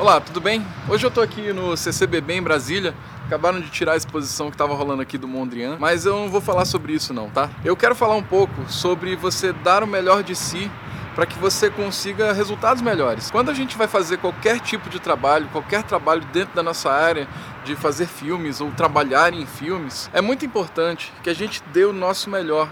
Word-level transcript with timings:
Olá, 0.00 0.18
tudo 0.18 0.40
bem? 0.40 0.66
Hoje 0.88 1.04
eu 1.04 1.10
tô 1.10 1.20
aqui 1.20 1.52
no 1.52 1.76
CCBB 1.76 2.32
em 2.32 2.42
Brasília. 2.42 2.94
Acabaram 3.26 3.60
de 3.60 3.68
tirar 3.68 3.92
a 3.92 3.96
exposição 3.98 4.46
que 4.46 4.54
estava 4.54 4.72
rolando 4.72 5.02
aqui 5.02 5.18
do 5.18 5.28
Mondrian, 5.28 5.76
mas 5.78 6.06
eu 6.06 6.16
não 6.16 6.30
vou 6.30 6.40
falar 6.40 6.64
sobre 6.64 6.94
isso 6.94 7.12
não, 7.12 7.28
tá? 7.28 7.50
Eu 7.62 7.76
quero 7.76 7.94
falar 7.94 8.16
um 8.16 8.22
pouco 8.22 8.66
sobre 8.66 9.14
você 9.14 9.52
dar 9.52 9.84
o 9.84 9.86
melhor 9.86 10.22
de 10.22 10.34
si 10.34 10.70
para 11.14 11.26
que 11.26 11.38
você 11.38 11.68
consiga 11.68 12.32
resultados 12.32 12.82
melhores. 12.82 13.30
Quando 13.30 13.50
a 13.50 13.54
gente 13.54 13.76
vai 13.76 13.86
fazer 13.86 14.16
qualquer 14.16 14.58
tipo 14.60 14.88
de 14.88 14.98
trabalho, 14.98 15.46
qualquer 15.52 15.82
trabalho 15.82 16.22
dentro 16.32 16.54
da 16.54 16.62
nossa 16.62 16.90
área 16.90 17.28
de 17.62 17.76
fazer 17.76 18.06
filmes 18.06 18.58
ou 18.62 18.70
trabalhar 18.70 19.34
em 19.34 19.44
filmes, 19.44 20.08
é 20.14 20.22
muito 20.22 20.46
importante 20.46 21.12
que 21.22 21.28
a 21.28 21.34
gente 21.34 21.62
dê 21.74 21.84
o 21.84 21.92
nosso 21.92 22.30
melhor 22.30 22.70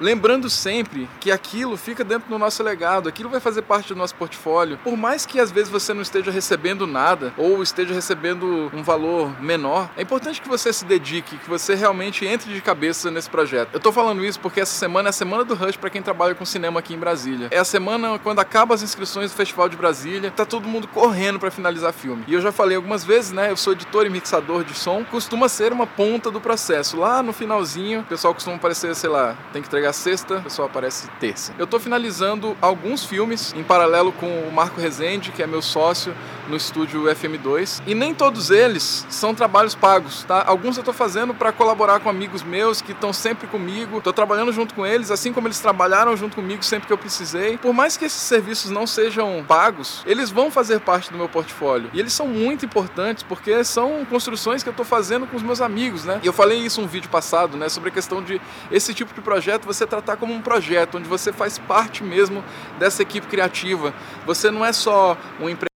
lembrando 0.00 0.48
sempre 0.48 1.08
que 1.20 1.30
aquilo 1.30 1.76
fica 1.76 2.04
dentro 2.04 2.28
do 2.28 2.38
nosso 2.38 2.62
legado, 2.62 3.08
aquilo 3.08 3.30
vai 3.30 3.40
fazer 3.40 3.62
parte 3.62 3.88
do 3.88 3.96
nosso 3.96 4.14
portfólio. 4.14 4.78
Por 4.82 4.96
mais 4.96 5.26
que 5.26 5.40
às 5.40 5.50
vezes 5.50 5.70
você 5.70 5.92
não 5.92 6.02
esteja 6.02 6.30
recebendo 6.30 6.86
nada 6.86 7.32
ou 7.36 7.62
esteja 7.62 7.94
recebendo 7.94 8.70
um 8.72 8.82
valor 8.82 9.40
menor, 9.40 9.88
é 9.96 10.02
importante 10.02 10.40
que 10.40 10.48
você 10.48 10.72
se 10.72 10.84
dedique, 10.84 11.38
que 11.38 11.48
você 11.48 11.74
realmente 11.74 12.26
entre 12.26 12.52
de 12.52 12.60
cabeça 12.60 13.10
nesse 13.10 13.30
projeto. 13.30 13.70
Eu 13.72 13.80
tô 13.80 13.92
falando 13.92 14.24
isso 14.24 14.38
porque 14.40 14.60
essa 14.60 14.76
semana 14.76 15.08
é 15.08 15.10
a 15.10 15.12
semana 15.12 15.44
do 15.44 15.54
Rush 15.54 15.76
para 15.76 15.90
quem 15.90 16.02
trabalha 16.02 16.34
com 16.34 16.44
cinema 16.44 16.80
aqui 16.80 16.94
em 16.94 16.98
Brasília. 16.98 17.48
É 17.50 17.58
a 17.58 17.64
semana 17.64 18.18
quando 18.18 18.38
acaba 18.38 18.74
as 18.74 18.82
inscrições 18.82 19.30
do 19.30 19.36
Festival 19.36 19.68
de 19.68 19.76
Brasília, 19.76 20.30
tá 20.30 20.44
todo 20.44 20.68
mundo 20.68 20.88
correndo 20.88 21.38
para 21.38 21.50
finalizar 21.50 21.92
filme. 21.92 22.24
E 22.26 22.34
eu 22.34 22.40
já 22.40 22.52
falei 22.52 22.76
algumas 22.76 23.04
vezes, 23.04 23.32
né? 23.32 23.50
Eu 23.50 23.56
sou 23.56 23.72
editor 23.72 24.06
e 24.06 24.10
mixador 24.10 24.64
de 24.64 24.74
som, 24.74 25.04
costuma 25.04 25.48
ser 25.48 25.72
uma 25.72 25.86
ponta 25.86 26.30
do 26.30 26.40
processo. 26.40 26.96
Lá 26.96 27.22
no 27.22 27.32
finalzinho, 27.32 28.00
o 28.00 28.04
pessoal 28.04 28.34
costuma 28.34 28.56
aparecer, 28.56 28.94
sei 28.94 29.10
lá, 29.10 29.36
tem 29.52 29.62
que 29.62 29.68
entregar 29.68 29.85
entregar 29.86 29.92
sexta, 29.92 30.38
o 30.38 30.42
pessoal 30.42 30.68
aparece 30.68 31.08
terça. 31.20 31.54
Eu 31.58 31.64
estou 31.64 31.78
finalizando 31.78 32.56
alguns 32.60 33.04
filmes 33.04 33.54
em 33.54 33.62
paralelo 33.62 34.12
com 34.12 34.26
o 34.26 34.52
Marco 34.52 34.80
Rezende, 34.80 35.30
que 35.30 35.42
é 35.42 35.46
meu 35.46 35.62
sócio 35.62 36.14
no 36.48 36.56
estúdio 36.56 37.02
FM2, 37.04 37.82
e 37.86 37.94
nem 37.94 38.14
todos 38.14 38.50
eles 38.50 39.06
são 39.08 39.34
trabalhos 39.34 39.74
pagos, 39.74 40.24
tá? 40.24 40.44
Alguns 40.46 40.76
eu 40.76 40.80
estou 40.80 40.94
fazendo 40.94 41.34
para 41.34 41.52
colaborar 41.52 42.00
com 42.00 42.08
amigos 42.08 42.42
meus 42.42 42.80
que 42.80 42.92
estão 42.92 43.12
sempre 43.12 43.46
comigo, 43.46 43.98
estou 43.98 44.12
trabalhando 44.12 44.52
junto 44.52 44.74
com 44.74 44.86
eles, 44.86 45.10
assim 45.10 45.32
como 45.32 45.48
eles 45.48 45.60
trabalharam 45.60 46.16
junto 46.16 46.36
comigo 46.36 46.62
sempre 46.64 46.86
que 46.86 46.92
eu 46.92 46.98
precisei. 46.98 47.58
Por 47.58 47.72
mais 47.72 47.96
que 47.96 48.04
esses 48.04 48.20
serviços 48.20 48.70
não 48.70 48.86
sejam 48.86 49.44
pagos, 49.46 50.02
eles 50.06 50.30
vão 50.30 50.50
fazer 50.50 50.80
parte 50.80 51.10
do 51.10 51.18
meu 51.18 51.28
portfólio. 51.28 51.90
E 51.92 52.00
eles 52.00 52.12
são 52.12 52.26
muito 52.26 52.64
importantes 52.64 53.22
porque 53.22 53.64
são 53.64 54.04
construções 54.04 54.62
que 54.62 54.68
eu 54.68 54.72
estou 54.72 54.86
fazendo 54.86 55.26
com 55.26 55.36
os 55.36 55.42
meus 55.42 55.60
amigos, 55.60 56.04
né? 56.04 56.20
E 56.22 56.26
eu 56.26 56.32
falei 56.32 56.58
isso 56.58 56.80
um 56.80 56.86
vídeo 56.86 57.10
passado, 57.10 57.56
né, 57.56 57.68
sobre 57.68 57.88
a 57.88 57.92
questão 57.92 58.22
de 58.22 58.40
esse 58.70 58.94
tipo 58.94 59.12
de 59.14 59.20
projeto 59.20 59.64
você 59.64 59.86
tratar 59.86 60.16
como 60.16 60.32
um 60.32 60.40
projeto, 60.40 60.98
onde 60.98 61.08
você 61.08 61.32
faz 61.32 61.58
parte 61.58 62.02
mesmo 62.02 62.44
dessa 62.78 63.02
equipe 63.02 63.26
criativa. 63.26 63.92
Você 64.24 64.50
não 64.50 64.64
é 64.64 64.72
só 64.72 65.16
um 65.40 65.48
empresário 65.48 65.75